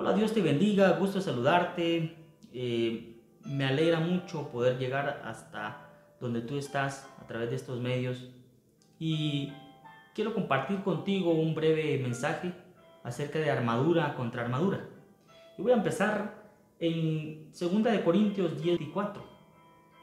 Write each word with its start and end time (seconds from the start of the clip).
Hola, 0.00 0.12
Dios 0.12 0.32
te 0.32 0.40
bendiga, 0.40 0.92
gusto 0.92 1.20
saludarte. 1.20 2.14
Eh, 2.52 3.20
me 3.44 3.64
alegra 3.64 3.98
mucho 3.98 4.48
poder 4.48 4.78
llegar 4.78 5.22
hasta 5.24 5.90
donde 6.20 6.40
tú 6.40 6.56
estás 6.56 7.10
a 7.20 7.26
través 7.26 7.50
de 7.50 7.56
estos 7.56 7.80
medios 7.80 8.30
y 9.00 9.52
quiero 10.14 10.34
compartir 10.34 10.84
contigo 10.84 11.32
un 11.32 11.52
breve 11.52 11.98
mensaje 11.98 12.52
acerca 13.02 13.40
de 13.40 13.50
armadura 13.50 14.14
contra 14.14 14.42
armadura. 14.42 14.88
Y 15.58 15.62
voy 15.62 15.72
a 15.72 15.78
empezar 15.78 16.44
en 16.78 17.50
2 17.50 17.82
de 17.82 18.04
Corintios 18.04 18.62
10 18.62 18.80
y 18.80 18.86
4. 18.90 19.20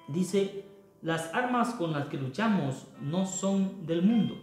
Dice, 0.09 0.66
las 1.04 1.34
armas 1.34 1.73
con 1.75 1.93
las 1.93 2.07
que 2.07 2.18
luchamos 2.18 2.86
no 3.00 3.25
son 3.25 3.86
del 3.86 4.02
mundo, 4.02 4.36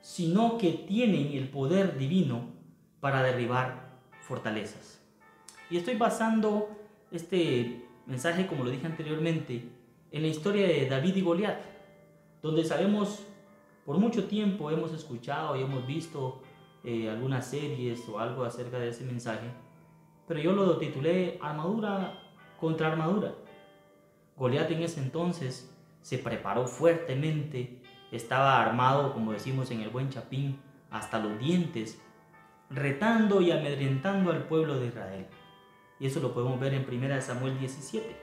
sino 0.00 0.56
que 0.56 0.70
tienen 0.88 1.36
el 1.36 1.50
poder 1.50 1.98
divino 1.98 2.46
para 3.00 3.22
derribar 3.22 3.87
fortalezas. 4.28 5.00
Y 5.70 5.78
estoy 5.78 5.96
basando 5.96 6.68
este 7.10 7.84
mensaje, 8.06 8.46
como 8.46 8.64
lo 8.64 8.70
dije 8.70 8.86
anteriormente, 8.86 9.68
en 10.12 10.22
la 10.22 10.28
historia 10.28 10.66
de 10.66 10.86
David 10.88 11.16
y 11.16 11.22
Goliat, 11.22 11.60
donde 12.42 12.64
sabemos, 12.64 13.26
por 13.84 13.98
mucho 13.98 14.24
tiempo 14.26 14.70
hemos 14.70 14.92
escuchado 14.92 15.56
y 15.56 15.62
hemos 15.62 15.86
visto 15.86 16.42
eh, 16.84 17.08
algunas 17.08 17.46
series 17.46 18.06
o 18.08 18.18
algo 18.18 18.44
acerca 18.44 18.78
de 18.78 18.90
ese 18.90 19.04
mensaje, 19.04 19.50
pero 20.26 20.40
yo 20.40 20.52
lo 20.52 20.76
titulé 20.76 21.38
Armadura 21.40 22.20
contra 22.60 22.88
Armadura. 22.88 23.34
Goliat 24.36 24.70
en 24.70 24.82
ese 24.82 25.00
entonces 25.00 25.74
se 26.02 26.18
preparó 26.18 26.66
fuertemente, 26.66 27.82
estaba 28.12 28.62
armado, 28.62 29.12
como 29.12 29.32
decimos 29.32 29.70
en 29.70 29.80
el 29.80 29.88
buen 29.88 30.10
chapín, 30.10 30.60
hasta 30.90 31.18
los 31.18 31.38
dientes 31.38 32.00
retando 32.70 33.40
y 33.40 33.50
amedrentando 33.50 34.30
al 34.30 34.44
pueblo 34.44 34.78
de 34.78 34.86
Israel. 34.86 35.26
Y 36.00 36.06
eso 36.06 36.20
lo 36.20 36.32
podemos 36.32 36.60
ver 36.60 36.74
en 36.74 36.86
1 36.86 37.20
Samuel 37.22 37.58
17. 37.58 38.16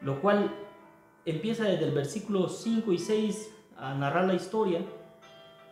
Lo 0.00 0.20
cual 0.20 0.52
empieza 1.24 1.64
desde 1.64 1.84
el 1.84 1.92
versículo 1.92 2.48
5 2.48 2.92
y 2.92 2.98
6 2.98 3.54
a 3.76 3.94
narrar 3.94 4.24
la 4.24 4.34
historia, 4.34 4.80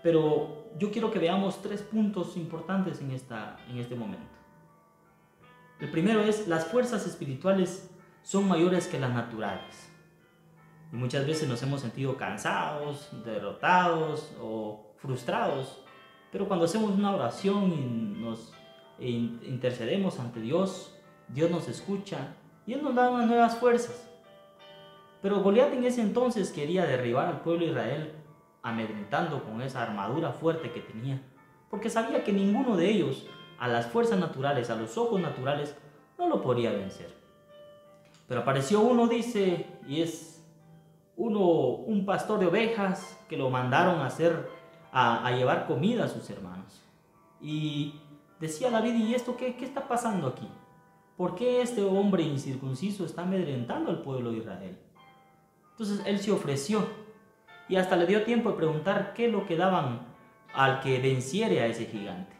pero 0.02 0.68
yo 0.78 0.90
quiero 0.90 1.10
que 1.10 1.18
veamos 1.18 1.60
tres 1.62 1.82
puntos 1.82 2.36
importantes 2.36 3.00
en, 3.00 3.10
esta, 3.10 3.58
en 3.68 3.78
este 3.78 3.94
momento. 3.94 4.26
El 5.80 5.90
primero 5.90 6.20
es, 6.20 6.46
las 6.46 6.66
fuerzas 6.66 7.06
espirituales 7.06 7.90
son 8.22 8.46
mayores 8.46 8.86
que 8.86 9.00
las 9.00 9.12
naturales. 9.12 9.90
Y 10.92 10.96
muchas 10.96 11.26
veces 11.26 11.48
nos 11.48 11.62
hemos 11.62 11.80
sentido 11.80 12.16
cansados, 12.16 13.08
derrotados 13.24 14.32
o 14.40 14.94
frustrados 14.98 15.84
pero 16.30 16.46
cuando 16.46 16.64
hacemos 16.64 16.92
una 16.92 17.14
oración 17.14 17.72
y 17.72 18.20
nos 18.20 18.52
intercedemos 18.98 20.18
ante 20.20 20.40
Dios, 20.40 20.96
Dios 21.28 21.50
nos 21.50 21.68
escucha 21.68 22.34
y 22.66 22.74
Él 22.74 22.82
nos 22.82 22.94
da 22.94 23.10
unas 23.10 23.26
nuevas 23.26 23.56
fuerzas. 23.56 24.08
Pero 25.22 25.42
Goliat 25.42 25.72
en 25.72 25.84
ese 25.84 26.02
entonces 26.02 26.50
quería 26.50 26.86
derribar 26.86 27.26
al 27.28 27.40
pueblo 27.40 27.64
de 27.64 27.72
Israel 27.72 28.12
amedrentando 28.62 29.42
con 29.44 29.60
esa 29.62 29.82
armadura 29.82 30.32
fuerte 30.32 30.70
que 30.70 30.80
tenía, 30.80 31.20
porque 31.70 31.90
sabía 31.90 32.24
que 32.24 32.32
ninguno 32.32 32.76
de 32.76 32.90
ellos, 32.90 33.26
a 33.58 33.68
las 33.68 33.86
fuerzas 33.86 34.18
naturales, 34.18 34.70
a 34.70 34.76
los 34.76 34.96
ojos 34.98 35.20
naturales, 35.20 35.76
no 36.18 36.28
lo 36.28 36.42
podría 36.42 36.70
vencer. 36.72 37.12
Pero 38.28 38.42
apareció 38.42 38.80
uno, 38.80 39.08
dice, 39.08 39.66
y 39.88 40.02
es 40.02 40.44
uno, 41.16 41.40
un 41.40 42.06
pastor 42.06 42.38
de 42.38 42.46
ovejas 42.46 43.18
que 43.28 43.36
lo 43.36 43.50
mandaron 43.50 44.00
a 44.00 44.06
hacer 44.06 44.48
a, 44.92 45.30
llevar 45.32 45.66
comida 45.66 46.04
a 46.04 46.08
sus 46.08 46.28
hermanos. 46.30 46.82
Y 47.40 47.94
decía 48.38 48.70
David, 48.70 48.94
¿y 48.94 49.14
esto 49.14 49.36
qué, 49.36 49.56
qué 49.56 49.64
está 49.64 49.86
pasando 49.88 50.28
aquí? 50.28 50.48
¿Por 51.16 51.34
qué 51.34 51.62
este 51.62 51.82
hombre 51.82 52.22
incircunciso 52.22 53.04
está 53.04 53.22
amedrentando 53.22 53.90
al 53.90 54.02
pueblo 54.02 54.30
de 54.30 54.38
Israel? 54.38 54.78
Entonces 55.72 56.02
él 56.06 56.18
se 56.18 56.32
ofreció 56.32 56.86
y 57.68 57.76
hasta 57.76 57.96
le 57.96 58.06
dio 58.06 58.24
tiempo 58.24 58.50
de 58.50 58.56
preguntar 58.56 59.12
qué 59.14 59.28
lo 59.28 59.46
que 59.46 59.56
daban 59.56 60.00
al 60.52 60.80
que 60.80 60.98
venciere 60.98 61.60
a 61.60 61.66
ese 61.66 61.86
gigante. 61.86 62.34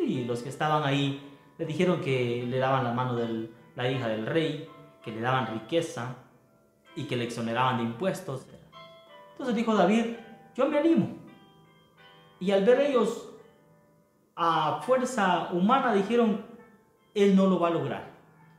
Y 0.00 0.24
los 0.24 0.42
que 0.42 0.48
estaban 0.48 0.84
ahí 0.84 1.20
le 1.58 1.66
dijeron 1.66 2.00
que 2.00 2.44
le 2.48 2.58
daban 2.58 2.84
la 2.84 2.92
mano 2.92 3.16
de 3.16 3.50
la 3.74 3.90
hija 3.90 4.08
del 4.08 4.26
rey, 4.26 4.68
que 5.02 5.10
le 5.10 5.20
daban 5.20 5.48
riqueza 5.48 6.16
y 6.94 7.04
que 7.04 7.16
le 7.16 7.24
exoneraban 7.24 7.78
de 7.78 7.82
impuestos. 7.84 8.46
Entonces 9.32 9.54
dijo 9.54 9.74
David, 9.74 10.16
yo 10.54 10.68
me 10.68 10.78
animo, 10.78 11.17
y 12.40 12.50
al 12.50 12.64
ver 12.64 12.80
ellos 12.80 13.28
a 14.36 14.80
fuerza 14.82 15.50
humana 15.52 15.92
dijeron, 15.92 16.44
él 17.14 17.34
no 17.34 17.46
lo 17.46 17.58
va 17.58 17.68
a 17.68 17.72
lograr. 17.72 18.10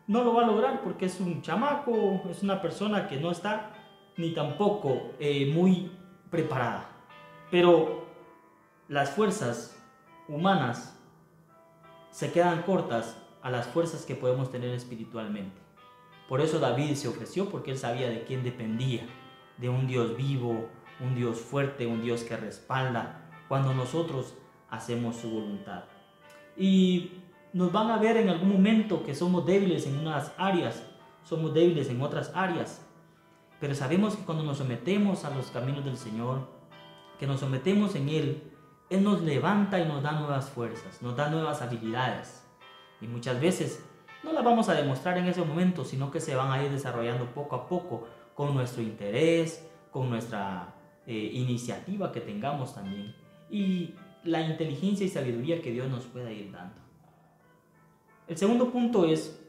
No 0.08 0.24
lo 0.24 0.34
va 0.34 0.44
a 0.44 0.48
lograr 0.48 0.82
porque 0.82 1.06
es 1.06 1.20
un 1.20 1.42
chamaco, 1.42 2.22
es 2.30 2.44
una 2.44 2.62
persona 2.62 3.08
que 3.08 3.18
no 3.18 3.32
está 3.32 3.72
ni 4.18 4.34
tampoco 4.34 5.14
eh, 5.20 5.52
muy 5.54 5.92
preparada. 6.30 6.90
Pero 7.50 8.06
las 8.88 9.12
fuerzas 9.12 9.78
humanas 10.28 11.00
se 12.12 12.32
quedan 12.32 12.64
cortas 12.64 13.18
a 13.42 13.50
las 13.50 13.68
fuerzas 13.68 14.06
que 14.06 14.16
podemos 14.16 14.52
tener 14.52 14.74
espiritualmente. 14.74 15.62
Por 16.28 16.42
eso 16.42 16.60
David 16.60 16.96
se 16.96 17.08
ofreció 17.08 17.50
porque 17.50 17.72
él 17.72 17.78
sabía 17.78 18.10
de 18.10 18.24
quién 18.24 18.44
dependía, 18.44 19.08
de 19.58 19.70
un 19.70 19.88
Dios 19.88 20.18
vivo, 20.18 20.70
un 21.00 21.16
Dios 21.16 21.40
fuerte, 21.40 21.88
un 21.88 22.02
Dios 22.02 22.24
que 22.24 22.36
respalda, 22.36 23.29
cuando 23.50 23.74
nosotros 23.74 24.36
hacemos 24.70 25.18
su 25.18 25.30
voluntad. 25.30 25.84
Y 26.56 27.12
nos 27.52 27.72
van 27.72 27.90
a 27.90 27.98
ver 27.98 28.16
en 28.18 28.30
algún 28.30 28.54
momento 28.54 29.04
que 29.04 29.16
somos 29.16 29.46
débiles 29.46 29.88
en 29.88 29.98
unas 29.98 30.32
áreas, 30.38 30.84
somos 31.24 31.54
débiles 31.54 31.90
en 31.90 32.02
otras 32.02 32.32
áreas, 32.36 32.86
pero 33.60 33.74
sabemos 33.76 34.16
que 34.16 34.24
cuando 34.24 34.44
nos 34.44 34.60
sometemos 34.60 35.26
a 35.26 35.32
los 35.32 35.48
caminos 35.48 35.84
del 35.84 35.98
Señor, 35.98 36.48
que 37.18 37.28
nos 37.28 37.40
sometemos 37.40 37.96
en 37.96 38.10
Él, 38.10 38.44
Él 38.90 39.04
nos 39.04 39.22
levanta 39.22 39.80
y 39.80 39.86
nos 39.86 40.04
da 40.04 40.12
nuevas 40.12 40.50
fuerzas, 40.50 41.02
nos 41.02 41.18
da 41.18 41.30
nuevas 41.30 41.62
habilidades. 41.62 42.46
Y 43.02 43.08
muchas 43.08 43.42
veces 43.42 43.84
no 44.24 44.32
las 44.32 44.44
vamos 44.44 44.70
a 44.70 44.76
demostrar 44.76 45.18
en 45.18 45.26
ese 45.26 45.44
momento, 45.44 45.84
sino 45.84 46.12
que 46.12 46.22
se 46.22 46.36
van 46.36 46.52
a 46.52 46.64
ir 46.64 46.70
desarrollando 46.70 47.26
poco 47.34 47.56
a 47.56 47.68
poco 47.68 48.08
con 48.36 48.54
nuestro 48.54 48.84
interés, 48.84 49.68
con 49.92 50.10
nuestra 50.10 50.76
eh, 51.08 51.32
iniciativa 51.34 52.12
que 52.12 52.22
tengamos 52.22 52.76
también 52.76 53.16
y 53.50 53.96
la 54.24 54.42
inteligencia 54.42 55.06
y 55.06 55.10
sabiduría 55.10 55.62
que 55.62 55.72
Dios 55.72 55.90
nos 55.90 56.06
pueda 56.06 56.32
ir 56.32 56.52
dando. 56.52 56.76
El 58.28 58.38
segundo 58.38 58.72
punto 58.72 59.06
es, 59.06 59.44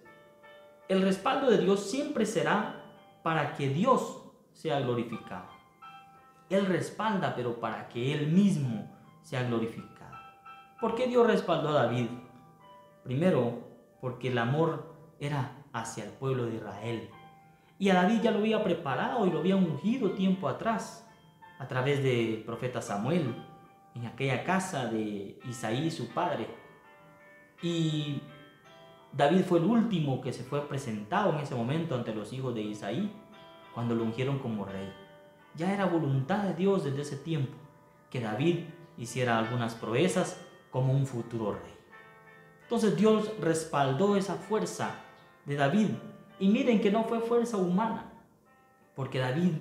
el 0.89 1.03
respaldo 1.03 1.51
de 1.51 1.59
Dios 1.59 1.91
siempre 1.91 2.25
será 2.25 2.83
para 3.23 3.55
que 3.55 3.69
Dios 3.69 4.23
sea 4.53 4.81
glorificado. 4.81 5.49
Él 6.49 6.67
respalda, 6.67 7.35
pero 7.37 7.61
para 7.61 7.89
que 7.89 8.13
Él 8.13 8.29
mismo 8.29 8.91
sea 9.23 9.45
glorificado. 9.45 10.17
¿Por 10.81 10.95
qué 10.95 11.07
Dios 11.07 11.27
respaldó 11.27 11.69
a 11.69 11.85
David? 11.85 12.07
Primero, 13.05 13.69
porque 14.01 14.29
el 14.29 14.39
amor 14.39 14.95
era 15.21 15.65
hacia 15.73 16.05
el 16.05 16.11
pueblo 16.11 16.47
de 16.47 16.57
Israel. 16.57 17.11
Y 17.79 17.91
a 17.91 17.95
David 17.95 18.23
ya 18.23 18.31
lo 18.31 18.39
había 18.39 18.65
preparado 18.65 19.27
y 19.27 19.31
lo 19.31 19.39
había 19.39 19.57
ungido 19.57 20.13
tiempo 20.13 20.49
atrás, 20.49 21.07
a 21.59 21.69
través 21.69 22.03
del 22.03 22.43
profeta 22.45 22.81
Samuel, 22.81 23.35
en 23.95 24.07
aquella 24.07 24.45
casa 24.45 24.87
de 24.87 25.39
Isaí, 25.49 25.91
su 25.91 26.09
padre. 26.09 26.47
Y 27.63 28.23
David 29.13 29.43
fue 29.43 29.59
el 29.59 29.65
último 29.65 30.21
que 30.21 30.33
se 30.33 30.45
fue 30.45 30.67
presentado 30.69 31.33
en 31.33 31.41
ese 31.41 31.55
momento 31.55 31.95
ante 31.95 32.15
los 32.15 32.33
hijos 32.33 32.55
de 32.55 32.63
Isaí 32.63 33.13
cuando 33.75 33.95
lo 33.95 34.05
ungieron 34.05 34.39
como 34.39 34.65
rey. 34.65 34.93
Ya 35.57 35.73
era 35.73 35.85
voluntad 35.87 36.45
de 36.45 36.55
Dios 36.55 36.85
desde 36.85 37.03
ese 37.03 37.17
tiempo 37.17 37.53
que 38.11 38.21
David 38.21 38.67
hiciera 38.97 39.39
algunas 39.39 39.75
proezas 39.75 40.41
como 40.71 40.93
un 40.93 41.07
futuro 41.07 41.53
rey. 41.53 41.75
Entonces 42.63 42.97
Dios 42.97 43.33
respaldó 43.41 44.17
esa 44.17 44.37
fuerza 44.37 44.95
de 45.45 45.57
David. 45.57 45.89
Y 46.39 46.49
miren 46.49 46.81
que 46.81 46.91
no 46.91 47.05
fue 47.05 47.21
fuerza 47.21 47.57
humana, 47.57 48.13
porque 48.95 49.19
David 49.19 49.55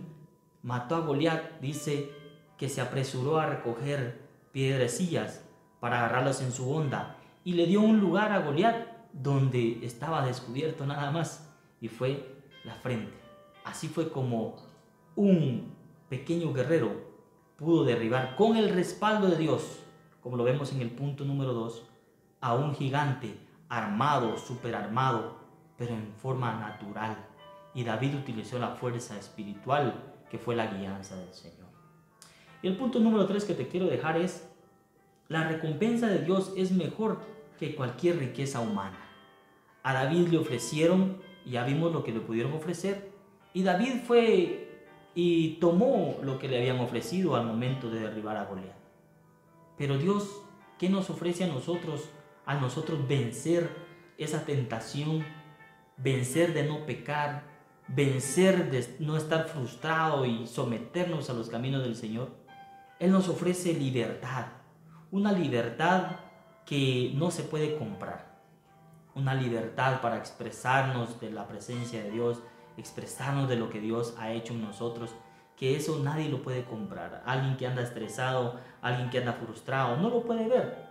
mató 0.61 0.95
a 0.95 0.99
Goliat, 0.99 1.59
dice 1.59 2.11
que 2.59 2.69
se 2.69 2.81
apresuró 2.81 3.39
a 3.39 3.47
recoger 3.47 4.21
piedrecillas 4.51 5.43
para 5.79 5.99
agarrarlas 5.99 6.41
en 6.41 6.51
su 6.51 6.69
onda 6.69 7.15
y 7.43 7.53
le 7.53 7.65
dio 7.65 7.81
un 7.81 7.99
lugar 7.99 8.31
a 8.31 8.39
Goliat 8.39 8.87
donde 9.13 9.83
estaba 9.83 10.25
descubierto 10.25 10.85
nada 10.85 11.09
más 11.09 11.49
y 11.81 11.87
fue 11.87 12.43
la 12.65 12.75
frente. 12.75 13.17
Así 13.63 13.87
fue 13.87 14.11
como 14.11 14.57
un 15.15 15.73
pequeño 16.09 16.53
guerrero 16.53 17.09
pudo 17.59 17.83
derribar 17.83 18.35
con 18.37 18.55
el 18.55 18.69
respaldo 18.69 19.27
de 19.27 19.35
Dios, 19.35 19.79
como 20.21 20.37
lo 20.37 20.45
vemos 20.45 20.71
en 20.71 20.81
el 20.81 20.91
punto 20.91 21.25
número 21.25 21.53
2, 21.53 21.83
a 22.39 22.53
un 22.55 22.73
gigante 22.73 23.37
armado, 23.67 24.37
superarmado, 24.37 25.35
pero 25.77 25.93
en 25.93 26.13
forma 26.21 26.57
natural. 26.57 27.17
Y 27.73 27.83
David 27.83 28.15
utilizó 28.15 28.59
la 28.59 28.75
fuerza 28.75 29.17
espiritual 29.17 29.93
que 30.29 30.37
fue 30.37 30.55
la 30.55 30.67
guianza 30.67 31.17
del 31.17 31.33
Señor. 31.33 31.68
Y 32.61 32.67
el 32.67 32.77
punto 32.77 32.99
número 32.99 33.25
tres 33.25 33.45
que 33.45 33.53
te 33.53 33.67
quiero 33.67 33.87
dejar 33.87 34.17
es, 34.17 34.47
la 35.27 35.47
recompensa 35.47 36.07
de 36.07 36.19
Dios 36.19 36.53
es 36.57 36.71
mejor 36.71 37.19
que 37.59 37.75
cualquier 37.75 38.17
riqueza 38.17 38.59
humana. 38.59 38.99
A 39.83 39.93
David 39.93 40.27
le 40.29 40.37
ofrecieron, 40.37 41.21
y 41.45 41.51
ya 41.51 41.63
vimos 41.63 41.93
lo 41.93 42.03
que 42.03 42.11
le 42.11 42.19
pudieron 42.19 42.53
ofrecer, 42.53 43.11
y 43.53 43.63
David 43.63 44.01
fue 44.05 44.65
y 45.15 45.55
tomó 45.55 46.17
lo 46.21 46.37
que 46.37 46.47
le 46.47 46.59
habían 46.59 46.79
ofrecido 46.79 47.35
al 47.35 47.45
momento 47.45 47.89
de 47.89 48.01
derribar 48.01 48.37
a 48.37 48.45
Goliat. 48.45 48.75
Pero 49.77 49.97
Dios, 49.97 50.41
¿qué 50.77 50.89
nos 50.89 51.09
ofrece 51.09 51.43
a 51.43 51.47
nosotros 51.47 52.09
a 52.49 52.55
nosotros 52.55 53.07
vencer 53.07 53.69
esa 54.17 54.43
tentación, 54.43 55.23
vencer 55.97 56.51
de 56.55 56.63
no 56.63 56.83
pecar, 56.87 57.43
vencer 57.87 58.71
de 58.71 58.95
no 58.97 59.17
estar 59.17 59.47
frustrado 59.47 60.25
y 60.25 60.47
someternos 60.47 61.29
a 61.29 61.33
los 61.33 61.47
caminos 61.47 61.83
del 61.83 61.95
Señor? 61.95 62.38
Él 62.99 63.11
nos 63.13 63.29
ofrece 63.29 63.73
libertad, 63.73 64.47
una 65.09 65.31
libertad 65.31 66.17
que 66.65 67.13
no 67.15 67.31
se 67.31 67.43
puede 67.43 67.77
comprar, 67.77 68.41
una 69.15 69.33
libertad 69.33 70.01
para 70.01 70.17
expresarnos 70.17 71.19
de 71.21 71.31
la 71.31 71.47
presencia 71.47 72.03
de 72.03 72.11
Dios, 72.11 72.43
expresarnos 72.75 73.47
de 73.47 73.55
lo 73.55 73.69
que 73.69 73.79
Dios 73.79 74.15
ha 74.19 74.33
hecho 74.33 74.53
en 74.53 74.61
nosotros, 74.61 75.15
que 75.55 75.77
eso 75.77 75.99
nadie 76.03 76.27
lo 76.27 76.41
puede 76.41 76.65
comprar. 76.65 77.23
Alguien 77.25 77.55
que 77.55 77.67
anda 77.67 77.81
estresado, 77.81 78.59
alguien 78.81 79.09
que 79.09 79.19
anda 79.19 79.33
frustrado, 79.33 79.95
no 79.95 80.09
lo 80.09 80.23
puede 80.23 80.49
ver, 80.49 80.89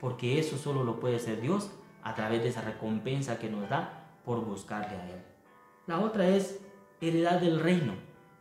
porque 0.00 0.38
eso 0.38 0.56
solo 0.56 0.82
lo 0.82 0.98
puede 0.98 1.16
hacer 1.16 1.42
Dios 1.42 1.70
a 2.02 2.14
través 2.14 2.42
de 2.42 2.48
esa 2.48 2.62
recompensa 2.62 3.38
que 3.38 3.50
nos 3.50 3.68
da 3.68 4.08
por 4.24 4.42
buscarle 4.44 4.96
a 4.96 5.10
Él. 5.10 5.22
La 5.86 6.00
otra 6.00 6.26
es 6.26 6.58
heredad 7.02 7.38
del 7.38 7.60
reino. 7.60 7.94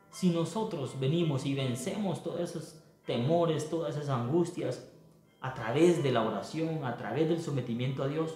Si 0.10 0.30
nosotros 0.30 0.98
venimos 1.00 1.45
y 1.45 1.54
vencemos 1.54 2.24
todos 2.24 2.39
esos 2.39 2.81
temores, 3.10 3.72
todas 3.72 3.96
esas 3.96 4.10
angustias, 4.10 4.88
a 5.42 5.56
través 5.56 6.04
de 6.04 6.12
la 6.12 6.22
oración, 6.22 6.86
a 6.86 6.96
través 6.96 7.28
del 7.28 7.42
sometimiento 7.42 8.04
a 8.04 8.08
Dios, 8.08 8.36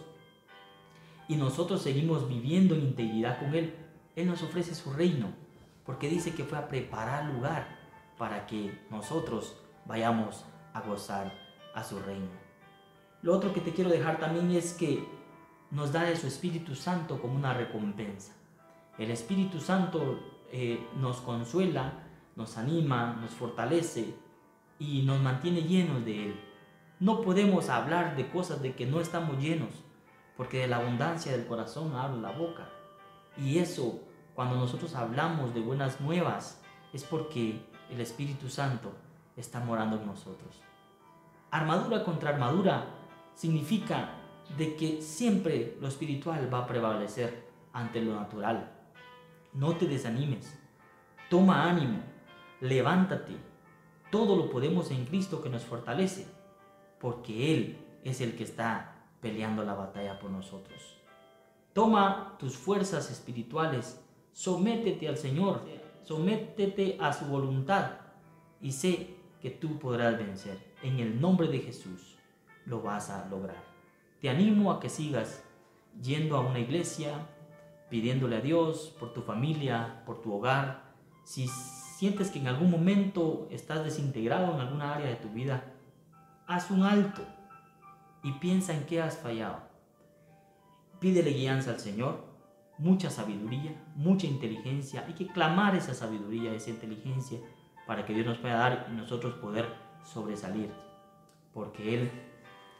y 1.28 1.36
nosotros 1.36 1.84
seguimos 1.84 2.28
viviendo 2.28 2.74
en 2.74 2.82
integridad 2.82 3.38
con 3.38 3.54
Él, 3.54 3.76
Él 4.16 4.26
nos 4.26 4.42
ofrece 4.42 4.74
su 4.74 4.92
reino, 4.92 5.28
porque 5.86 6.10
dice 6.10 6.34
que 6.34 6.44
fue 6.44 6.58
a 6.58 6.68
preparar 6.68 7.26
lugar 7.26 7.68
para 8.18 8.48
que 8.48 8.82
nosotros 8.90 9.56
vayamos 9.86 10.44
a 10.74 10.82
gozar 10.82 11.32
a 11.76 11.84
su 11.84 12.00
reino. 12.00 12.32
Lo 13.22 13.36
otro 13.36 13.54
que 13.54 13.62
te 13.62 13.74
quiero 13.74 13.92
dejar 13.92 14.18
también 14.18 14.50
es 14.50 14.74
que 14.74 15.08
nos 15.70 15.92
da 15.92 16.02
de 16.02 16.16
su 16.16 16.26
Espíritu 16.26 16.74
Santo 16.74 17.22
como 17.22 17.36
una 17.36 17.54
recompensa. 17.54 18.34
El 18.98 19.12
Espíritu 19.12 19.60
Santo 19.60 20.20
eh, 20.52 20.84
nos 20.98 21.18
consuela, 21.22 21.94
nos 22.36 22.58
anima, 22.58 23.14
nos 23.22 23.32
fortalece 23.32 24.23
y 24.84 25.02
nos 25.04 25.22
mantiene 25.22 25.64
llenos 25.64 26.04
de 26.04 26.26
Él. 26.26 26.40
No 27.00 27.22
podemos 27.22 27.70
hablar 27.70 28.16
de 28.18 28.30
cosas 28.30 28.62
de 28.62 28.76
que 28.76 28.86
no 28.86 29.00
estamos 29.00 29.38
llenos, 29.38 29.70
porque 30.36 30.60
de 30.60 30.68
la 30.68 30.78
abundancia 30.78 31.32
del 31.32 31.46
corazón 31.46 31.96
habla 31.96 32.32
la 32.32 32.38
boca. 32.38 32.70
Y 33.38 33.60
eso, 33.60 34.02
cuando 34.36 34.56
nosotros 34.56 34.96
hablamos 34.96 35.54
de 35.54 35.62
buenas 35.62 36.02
nuevas, 36.02 36.62
es 36.92 37.04
porque 37.04 37.62
el 37.90 38.02
Espíritu 38.02 38.50
Santo 38.50 38.92
está 39.38 39.60
morando 39.62 39.98
en 39.98 40.06
nosotros. 40.06 40.62
Armadura 41.50 42.04
contra 42.04 42.32
armadura 42.32 42.86
significa 43.36 44.16
de 44.58 44.76
que 44.76 45.02
siempre 45.02 45.78
lo 45.80 45.88
espiritual 45.88 46.54
va 46.54 46.60
a 46.60 46.68
prevalecer 46.68 47.48
ante 47.72 48.02
lo 48.02 48.16
natural. 48.16 48.72
No 49.54 49.76
te 49.76 49.88
desanimes, 49.88 50.60
toma 51.30 51.70
ánimo, 51.70 52.00
levántate. 52.60 53.53
Todo 54.14 54.36
lo 54.36 54.52
podemos 54.52 54.92
en 54.92 55.06
Cristo 55.06 55.42
que 55.42 55.50
nos 55.50 55.64
fortalece, 55.64 56.28
porque 57.00 57.52
Él 57.52 57.80
es 58.04 58.22
el 58.22 58.36
que 58.36 58.44
está 58.44 59.08
peleando 59.22 59.64
la 59.64 59.74
batalla 59.74 60.20
por 60.20 60.30
nosotros. 60.30 61.00
Toma 61.74 62.36
tus 62.38 62.56
fuerzas 62.56 63.10
espirituales, 63.10 64.00
sométete 64.32 65.08
al 65.08 65.18
Señor, 65.18 65.62
sométete 66.04 66.96
a 67.02 67.12
su 67.12 67.26
voluntad 67.26 67.94
y 68.62 68.74
sé 68.74 69.16
que 69.42 69.50
tú 69.50 69.80
podrás 69.80 70.16
vencer. 70.16 70.60
En 70.84 71.00
el 71.00 71.20
nombre 71.20 71.48
de 71.48 71.62
Jesús 71.62 72.16
lo 72.68 72.84
vas 72.84 73.10
a 73.10 73.28
lograr. 73.30 73.64
Te 74.22 74.30
animo 74.30 74.72
a 74.72 74.80
que 74.80 74.90
sigas 74.90 75.44
yendo 76.04 76.38
a 76.38 76.42
una 76.42 76.60
iglesia, 76.60 77.30
pidiéndole 77.90 78.36
a 78.36 78.42
Dios 78.42 78.96
por 79.00 79.12
tu 79.12 79.24
familia, 79.24 80.04
por 80.06 80.22
tu 80.22 80.32
hogar. 80.36 80.94
Si 81.24 81.48
sientes 82.04 82.32
que 82.32 82.40
en 82.40 82.50
algún 82.50 82.70
momento 82.70 83.48
estás 83.50 83.82
desintegrado 83.86 84.54
en 84.54 84.60
alguna 84.60 84.94
área 84.94 85.08
de 85.08 85.16
tu 85.16 85.30
vida, 85.30 85.64
haz 86.48 86.70
un 86.70 86.84
alto 86.84 87.22
y 88.22 88.34
piensa 88.34 88.74
en 88.74 88.86
qué 88.86 89.02
has 89.02 89.20
fallado. 89.20 89.62
Pídele 91.00 91.32
guianza 91.32 91.72
al 91.72 91.80
Señor, 91.80 92.26
mucha 92.78 93.10
sabiduría, 93.10 93.82
mucha 93.96 94.28
inteligencia. 94.28 95.06
Hay 95.08 95.14
que 95.14 95.28
clamar 95.28 95.78
esa 95.78 95.94
sabiduría, 95.94 96.54
esa 96.54 96.72
inteligencia 96.72 97.40
para 97.88 98.06
que 98.06 98.14
Dios 98.14 98.26
nos 98.26 98.38
pueda 98.38 98.56
dar 98.56 98.90
y 98.92 98.96
nosotros 98.96 99.36
poder 99.36 99.74
sobresalir, 100.04 100.70
porque 101.54 101.94
Él 101.94 102.12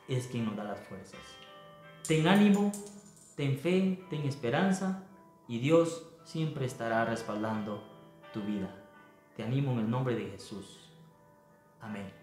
es 0.10 0.28
quien 0.28 0.44
nos 0.44 0.58
da 0.58 0.66
las 0.66 0.82
fuerzas. 0.82 1.22
Ten 2.06 2.28
ánimo, 2.28 2.74
ten 3.38 3.58
fe, 3.58 4.06
ten 4.10 4.24
esperanza 4.24 5.02
y 5.48 5.60
Dios 5.60 6.10
siempre 6.26 6.66
estará 6.66 7.06
respaldando 7.06 7.82
tu 8.34 8.42
vida. 8.42 8.83
Te 9.36 9.44
animo 9.44 9.72
en 9.74 9.80
el 9.80 9.90
nombre 9.90 10.16
de 10.16 10.30
Jesús. 10.30 10.92
Amén. 11.82 12.23